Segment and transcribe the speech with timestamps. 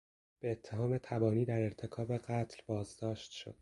[0.39, 3.55] به اتهام تبانی در ارتکاب قتل بازداشت شد.